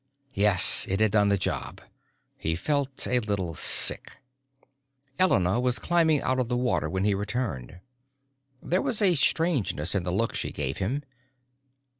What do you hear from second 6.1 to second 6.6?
out of the